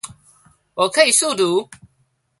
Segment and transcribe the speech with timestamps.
[0.73, 1.69] 我可以速讀